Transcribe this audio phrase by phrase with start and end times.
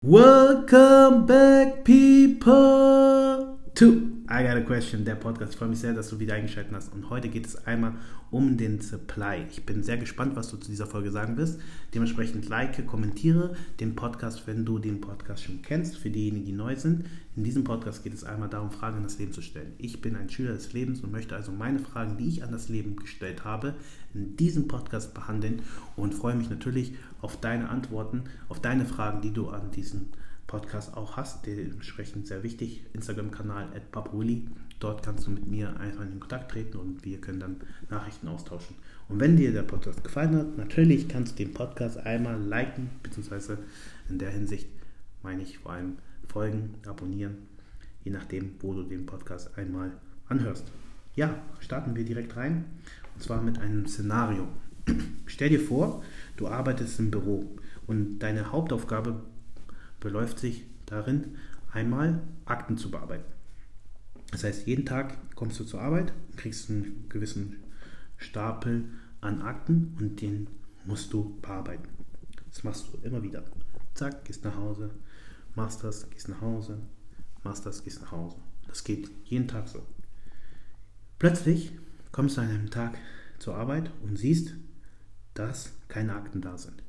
[0.00, 4.07] Welcome back, people, to
[4.38, 5.54] I Got a Question, der Podcast.
[5.54, 6.92] Ich freue mich sehr, dass du wieder eingeschaltet hast.
[6.92, 7.94] Und heute geht es einmal
[8.30, 9.44] um den Supply.
[9.50, 11.58] Ich bin sehr gespannt, was du zu dieser Folge sagen wirst.
[11.92, 16.76] Dementsprechend like, kommentiere den Podcast, wenn du den Podcast schon kennst, für diejenigen, die neu
[16.76, 17.06] sind.
[17.34, 19.72] In diesem Podcast geht es einmal darum, Fragen an das Leben zu stellen.
[19.76, 22.68] Ich bin ein Schüler des Lebens und möchte also meine Fragen, die ich an das
[22.68, 23.74] Leben gestellt habe,
[24.14, 25.62] in diesem Podcast behandeln
[25.96, 30.27] und freue mich natürlich auf deine Antworten, auf deine Fragen, die du an diesen Podcast
[30.52, 31.46] auch hast.
[31.46, 32.84] Dementsprechend sehr wichtig.
[32.92, 34.48] Instagram-Kanal @papuli.
[34.80, 37.56] Dort kannst du mit mir einfach in Kontakt treten und wir können dann
[37.90, 38.76] Nachrichten austauschen.
[39.08, 43.58] Und wenn dir der Podcast gefallen hat, natürlich kannst du den Podcast einmal liken, beziehungsweise
[44.08, 44.68] in der Hinsicht
[45.22, 45.96] meine ich vor allem
[46.28, 47.38] folgen, abonnieren,
[48.04, 49.92] je nachdem, wo du den Podcast einmal
[50.28, 50.64] anhörst.
[51.16, 52.64] Ja, starten wir direkt rein.
[53.14, 54.46] Und zwar mit einem Szenario.
[55.26, 56.04] Stell dir vor,
[56.36, 57.56] du arbeitest im Büro
[57.88, 59.20] und deine Hauptaufgabe
[60.00, 61.36] beläuft sich darin,
[61.72, 63.32] einmal Akten zu bearbeiten.
[64.30, 67.56] Das heißt, jeden Tag kommst du zur Arbeit, kriegst einen gewissen
[68.16, 68.84] Stapel
[69.20, 70.48] an Akten und den
[70.84, 71.88] musst du bearbeiten.
[72.50, 73.44] Das machst du immer wieder.
[73.94, 74.90] Zack, gehst nach Hause,
[75.54, 76.80] machst das, gehst nach Hause,
[77.42, 78.36] machst das, gehst nach Hause.
[78.66, 79.82] Das geht jeden Tag so.
[81.18, 81.72] Plötzlich
[82.12, 82.96] kommst du an einem Tag
[83.38, 84.54] zur Arbeit und siehst,
[85.34, 86.82] dass keine Akten da sind.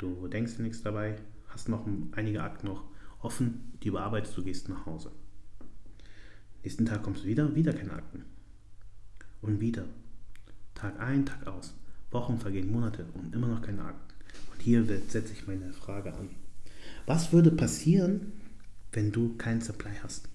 [0.00, 1.16] Du denkst dir nichts dabei,
[1.48, 2.84] hast noch einige Akten noch
[3.20, 5.12] offen, die bearbeitest, du gehst nach Hause.
[6.62, 8.24] Nächsten Tag kommst du wieder, wieder keine Akten.
[9.42, 9.84] Und wieder.
[10.74, 11.74] Tag ein, Tag aus.
[12.10, 14.14] Wochen vergehen, Monate und immer noch keine Akten.
[14.50, 16.30] Und hier setze ich meine Frage an.
[17.04, 18.32] Was würde passieren,
[18.92, 20.30] wenn du keinen Supply hast?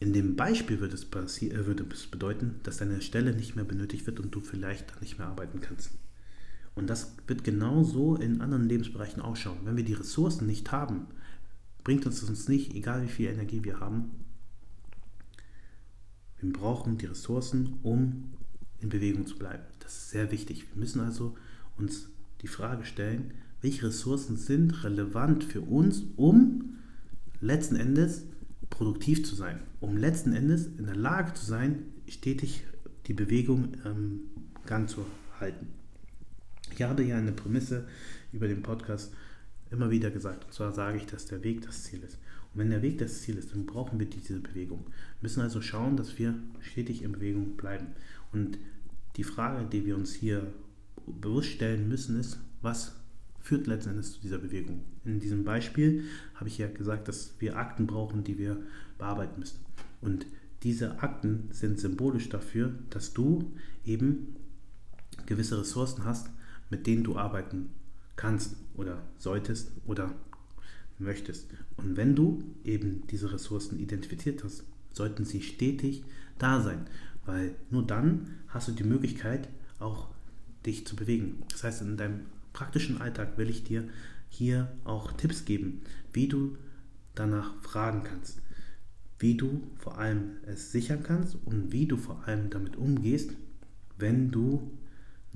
[0.00, 1.04] In dem Beispiel würde es,
[1.40, 5.18] äh, würde es bedeuten, dass deine Stelle nicht mehr benötigt wird und du vielleicht nicht
[5.18, 5.92] mehr arbeiten kannst.
[6.76, 9.58] Und das wird genauso in anderen Lebensbereichen ausschauen.
[9.64, 11.06] Wenn wir die Ressourcen nicht haben,
[11.82, 14.10] bringt uns das nicht, egal wie viel Energie wir haben.
[16.38, 18.34] Wir brauchen die Ressourcen, um
[18.78, 19.64] in Bewegung zu bleiben.
[19.80, 20.66] Das ist sehr wichtig.
[20.72, 21.34] Wir müssen also
[21.78, 22.10] uns
[22.42, 23.32] die Frage stellen,
[23.62, 26.76] welche Ressourcen sind relevant für uns, um
[27.40, 28.24] letzten Endes
[28.68, 32.66] produktiv zu sein, um letzten Endes in der Lage zu sein, stetig
[33.06, 34.20] die Bewegung im
[34.66, 35.06] Gang zu
[35.40, 35.68] halten.
[36.76, 37.86] Ich habe ja eine Prämisse
[38.34, 39.14] über den Podcast
[39.70, 40.44] immer wieder gesagt.
[40.44, 42.18] Und zwar sage ich, dass der Weg das Ziel ist.
[42.52, 44.84] Und wenn der Weg das Ziel ist, dann brauchen wir diese Bewegung.
[44.84, 47.86] Wir müssen also schauen, dass wir stetig in Bewegung bleiben.
[48.30, 48.58] Und
[49.16, 50.46] die Frage, die wir uns hier
[51.06, 52.96] bewusst stellen müssen, ist, was
[53.40, 54.82] führt letzten Endes zu dieser Bewegung?
[55.06, 56.04] In diesem Beispiel
[56.34, 58.58] habe ich ja gesagt, dass wir Akten brauchen, die wir
[58.98, 59.60] bearbeiten müssen.
[60.02, 60.26] Und
[60.62, 63.50] diese Akten sind symbolisch dafür, dass du
[63.86, 64.36] eben
[65.24, 66.28] gewisse Ressourcen hast,
[66.70, 67.70] mit denen du arbeiten
[68.16, 70.14] kannst oder solltest oder
[70.98, 71.48] möchtest.
[71.76, 76.04] Und wenn du eben diese Ressourcen identifiziert hast, sollten sie stetig
[76.38, 76.86] da sein,
[77.26, 80.08] weil nur dann hast du die Möglichkeit, auch
[80.64, 81.42] dich zu bewegen.
[81.50, 82.20] Das heißt, in deinem
[82.52, 83.84] praktischen Alltag will ich dir
[84.28, 86.56] hier auch Tipps geben, wie du
[87.14, 88.40] danach fragen kannst,
[89.18, 93.30] wie du vor allem es sichern kannst und wie du vor allem damit umgehst,
[93.98, 94.70] wenn du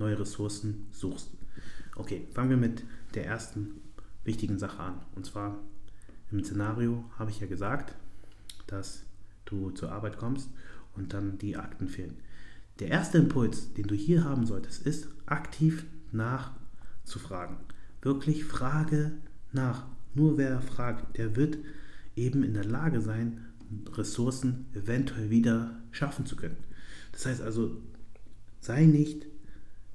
[0.01, 1.29] neue Ressourcen suchst.
[1.95, 3.81] Okay, fangen wir mit der ersten
[4.23, 5.01] wichtigen Sache an.
[5.15, 5.59] Und zwar
[6.31, 7.95] im Szenario habe ich ja gesagt,
[8.67, 9.03] dass
[9.45, 10.49] du zur Arbeit kommst
[10.95, 12.17] und dann die Akten fehlen.
[12.79, 17.57] Der erste Impuls, den du hier haben solltest, ist aktiv nachzufragen.
[18.01, 19.13] Wirklich frage
[19.51, 19.85] nach.
[20.13, 21.57] Nur wer fragt, der wird
[22.15, 23.45] eben in der Lage sein,
[23.93, 26.57] Ressourcen eventuell wieder schaffen zu können.
[27.11, 27.81] Das heißt also,
[28.59, 29.25] sei nicht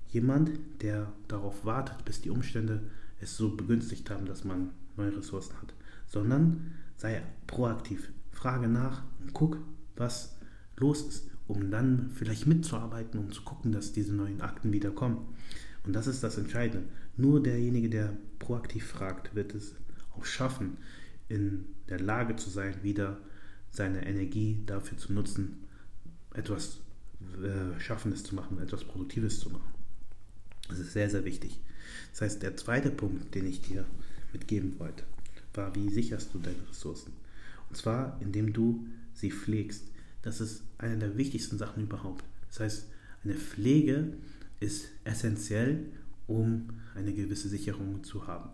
[0.08, 0.50] jemand,
[0.82, 2.82] der darauf wartet, bis die Umstände
[3.20, 5.74] es so begünstigt haben, dass man neue Ressourcen hat,
[6.06, 9.58] sondern sei proaktiv, frage nach und guck,
[9.96, 10.36] was
[10.76, 15.18] los ist, um dann vielleicht mitzuarbeiten und zu gucken, dass diese neuen Akten wieder kommen.
[15.84, 16.86] Und das ist das Entscheidende.
[17.16, 19.74] Nur derjenige, der proaktiv fragt, wird es
[20.16, 20.78] auch schaffen,
[21.28, 23.18] in der Lage zu sein, wieder
[23.70, 25.64] seine Energie dafür zu nutzen,
[26.34, 26.80] etwas
[27.42, 29.75] äh, Schaffendes zu machen, etwas Produktives zu machen.
[30.68, 31.60] Das ist sehr, sehr wichtig.
[32.12, 33.84] Das heißt, der zweite Punkt, den ich dir
[34.32, 35.04] mitgeben wollte,
[35.54, 37.12] war, wie sicherst du deine Ressourcen?
[37.68, 39.84] Und zwar, indem du sie pflegst.
[40.22, 42.24] Das ist eine der wichtigsten Sachen überhaupt.
[42.48, 42.86] Das heißt,
[43.24, 44.12] eine Pflege
[44.60, 45.84] ist essentiell,
[46.26, 48.50] um eine gewisse Sicherung zu haben.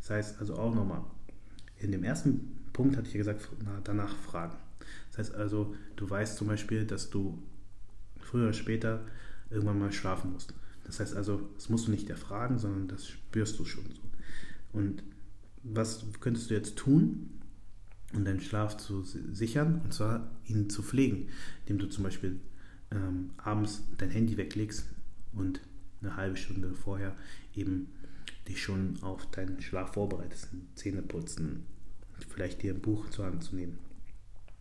[0.00, 1.04] Das heißt also auch nochmal,
[1.78, 3.48] in dem ersten Punkt hatte ich ja gesagt,
[3.84, 4.56] danach fragen.
[5.10, 7.38] Das heißt also, du weißt zum Beispiel, dass du
[8.20, 9.04] früher oder später
[9.50, 10.54] irgendwann mal schlafen musst.
[10.84, 14.02] Das heißt also, das musst du nicht erfragen, sondern das spürst du schon so.
[14.72, 15.02] Und
[15.62, 17.30] was könntest du jetzt tun,
[18.12, 19.80] um deinen Schlaf zu sichern?
[19.84, 21.28] Und zwar ihn zu pflegen,
[21.60, 22.40] indem du zum Beispiel
[22.90, 24.86] ähm, abends dein Handy weglegst
[25.32, 25.60] und
[26.00, 27.16] eine halbe Stunde vorher
[27.54, 27.88] eben
[28.48, 31.64] dich schon auf deinen Schlaf vorbereitest, Zähne putzen,
[32.28, 33.78] vielleicht dir ein Buch zur Hand zu nehmen,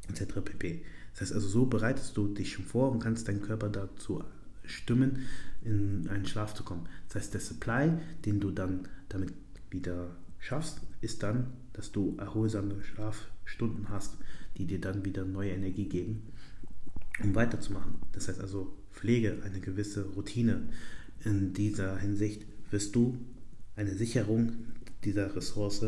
[0.07, 0.41] etc.
[0.43, 0.83] pp.
[1.13, 4.23] Das heißt also, so bereitest du dich schon vor und kannst deinen Körper dazu
[4.65, 5.27] stimmen,
[5.63, 6.87] in einen Schlaf zu kommen.
[7.07, 7.91] Das heißt, der Supply,
[8.25, 9.33] den du dann damit
[9.69, 14.17] wieder schaffst, ist dann, dass du erholsame Schlafstunden hast,
[14.57, 16.23] die dir dann wieder neue Energie geben,
[17.23, 17.95] um weiterzumachen.
[18.11, 20.63] Das heißt also, pflege eine gewisse Routine.
[21.23, 23.17] In dieser Hinsicht wirst du
[23.75, 24.53] eine Sicherung
[25.03, 25.85] dieser Ressource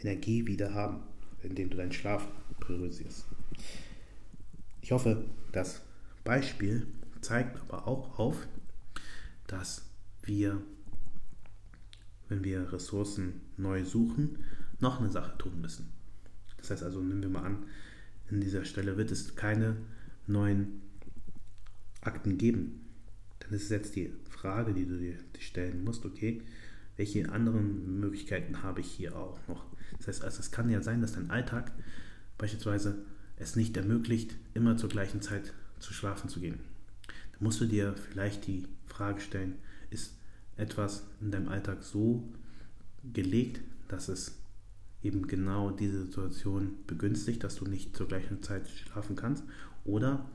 [0.00, 1.02] Energie wieder haben,
[1.42, 2.26] indem du deinen Schlaf
[2.60, 3.26] priorisierst.
[4.80, 5.82] Ich hoffe, das
[6.24, 6.86] Beispiel
[7.22, 8.46] zeigt aber auch auf,
[9.46, 9.86] dass
[10.22, 10.60] wir,
[12.28, 14.38] wenn wir Ressourcen neu suchen,
[14.80, 15.88] noch eine Sache tun müssen.
[16.58, 17.64] Das heißt also, nehmen wir mal an,
[18.30, 19.76] in dieser Stelle wird es keine
[20.26, 20.82] neuen
[22.00, 22.80] Akten geben.
[23.40, 26.42] Dann ist es jetzt die Frage, die du dir stellen musst, okay,
[26.96, 29.64] welche anderen Möglichkeiten habe ich hier auch noch?
[29.98, 31.72] Das heißt, also es kann ja sein, dass dein Alltag
[32.38, 33.04] beispielsweise
[33.36, 36.60] es nicht ermöglicht, immer zur gleichen Zeit zu schlafen zu gehen.
[37.42, 39.56] Musst du dir vielleicht die Frage stellen,
[39.90, 40.14] ist
[40.56, 42.22] etwas in deinem Alltag so
[43.12, 44.38] gelegt, dass es
[45.02, 49.42] eben genau diese Situation begünstigt, dass du nicht zur gleichen Zeit schlafen kannst?
[49.84, 50.30] Oder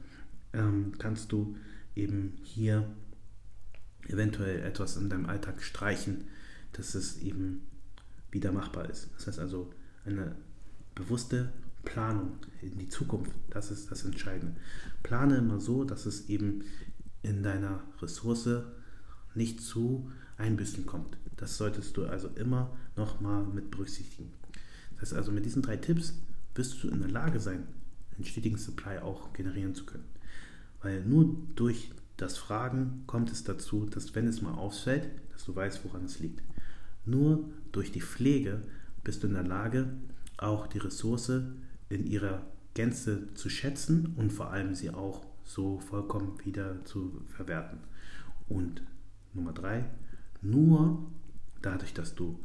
[0.52, 1.56] ähm, kannst du
[1.96, 2.90] eben hier
[4.10, 6.26] eventuell etwas in deinem Alltag streichen,
[6.74, 7.62] dass es eben
[8.32, 9.12] wieder machbar ist.
[9.16, 9.72] Das heißt also
[10.04, 10.36] eine
[10.94, 11.54] bewusste
[11.88, 14.60] Planung in die Zukunft, das ist das Entscheidende.
[15.04, 16.66] Plane immer so, dass es eben
[17.24, 18.64] in deiner Ressource
[19.36, 21.18] nicht zu Einbüßen kommt.
[21.36, 24.34] Das solltest du also immer nochmal mit berücksichtigen.
[24.94, 26.14] Das heißt also, mit diesen drei Tipps
[26.56, 27.68] wirst du in der Lage sein,
[28.16, 30.06] einen stetigen Supply auch generieren zu können.
[30.82, 35.56] Weil nur durch das Fragen kommt es dazu, dass wenn es mal ausfällt, dass du
[35.56, 36.42] weißt, woran es liegt.
[37.06, 38.62] Nur durch die Pflege
[39.04, 39.88] bist du in der Lage,
[40.38, 41.32] auch die Ressource
[41.90, 42.42] in ihrer
[42.74, 47.80] Gänze zu schätzen und vor allem sie auch so vollkommen wieder zu verwerten.
[48.48, 48.84] Und
[49.34, 49.86] Nummer drei,
[50.42, 51.10] nur
[51.62, 52.40] dadurch, dass du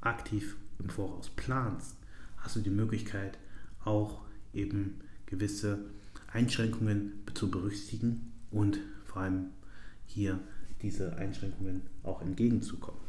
[0.00, 1.96] aktiv im Voraus planst,
[2.38, 3.38] hast du die Möglichkeit,
[3.84, 4.22] auch
[4.52, 5.78] eben gewisse
[6.32, 9.46] Einschränkungen zu berücksichtigen und vor allem
[10.06, 10.38] hier
[10.82, 13.00] diese Einschränkungen auch entgegenzukommen.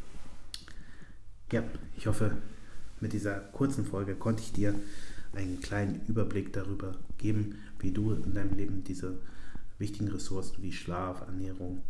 [1.52, 1.64] Ja,
[1.98, 2.38] ich hoffe,
[3.00, 4.74] mit dieser kurzen Folge konnte ich dir
[5.36, 9.18] einen kleinen Überblick darüber geben, wie du in deinem Leben diese
[9.78, 11.82] wichtigen Ressourcen wie Schlaf, Ernährung,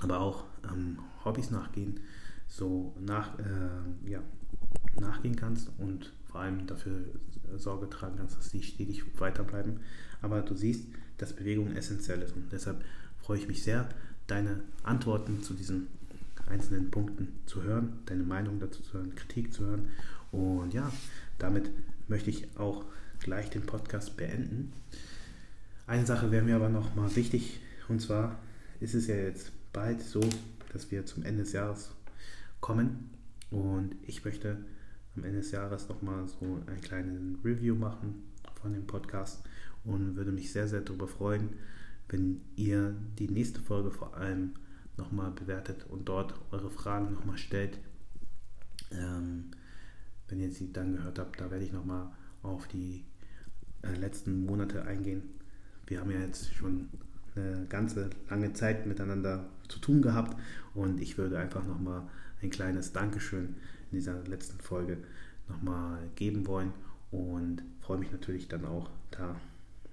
[0.00, 2.00] aber auch ähm, Hobbys nachgehen,
[2.48, 4.20] so nach, äh, ja,
[5.00, 7.04] nachgehen kannst und vor allem dafür
[7.56, 9.80] Sorge tragen kannst, dass sie stetig weiterbleiben.
[10.22, 10.86] Aber du siehst,
[11.18, 12.82] dass Bewegung essentiell ist und deshalb
[13.20, 13.88] freue ich mich sehr,
[14.26, 15.88] deine Antworten zu diesen
[16.46, 19.88] einzelnen Punkten zu hören, deine Meinung dazu zu hören, Kritik zu hören.
[20.30, 20.90] Und ja,
[21.38, 21.70] damit
[22.12, 22.84] möchte ich auch
[23.20, 24.70] gleich den Podcast beenden.
[25.86, 28.38] Eine Sache wäre mir aber noch mal wichtig, und zwar
[28.80, 30.20] ist es ja jetzt bald so,
[30.74, 31.92] dass wir zum Ende des Jahres
[32.60, 33.08] kommen
[33.50, 34.58] und ich möchte
[35.16, 38.22] am Ende des Jahres noch mal so ein kleines Review machen
[38.60, 39.42] von dem Podcast
[39.82, 41.48] und würde mich sehr, sehr darüber freuen,
[42.10, 44.52] wenn ihr die nächste Folge vor allem
[44.98, 47.78] nochmal bewertet und dort eure Fragen nochmal stellt.
[48.90, 49.31] Ähm,
[50.32, 52.08] wenn ihr sie dann gehört habt, da werde ich nochmal
[52.42, 53.04] auf die
[53.82, 55.22] äh, letzten Monate eingehen.
[55.86, 56.88] Wir haben ja jetzt schon
[57.36, 60.34] eine ganze lange Zeit miteinander zu tun gehabt
[60.74, 62.08] und ich würde einfach nochmal
[62.40, 63.56] ein kleines Dankeschön
[63.90, 64.96] in dieser letzten Folge
[65.48, 66.72] nochmal geben wollen
[67.10, 69.36] und freue mich natürlich dann auch da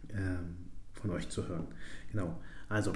[0.09, 0.55] ähm,
[0.93, 1.67] von euch zu hören.
[2.11, 2.93] Genau, also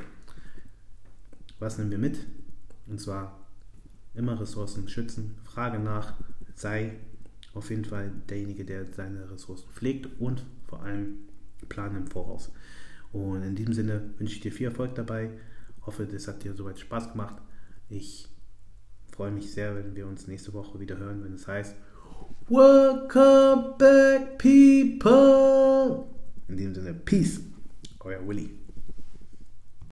[1.60, 2.26] was nehmen wir mit?
[2.88, 3.38] Und zwar
[4.14, 5.36] immer Ressourcen schützen.
[5.44, 6.14] Frage nach,
[6.56, 7.00] sei
[7.54, 11.20] auf jeden Fall derjenige, der seine Ressourcen pflegt und vor allem
[11.70, 12.52] planen im Voraus.
[13.12, 15.30] Und in diesem Sinne wünsche ich dir viel Erfolg dabei.
[15.86, 17.36] Hoffe, das hat dir soweit Spaß gemacht.
[17.90, 18.28] Ich
[19.12, 21.76] freue mich sehr, wenn wir uns nächste Woche wieder hören, wenn es heißt
[22.50, 26.06] Welcome back, people!
[26.48, 27.42] In diesem Sinne, Peace,
[28.00, 28.63] euer Willi.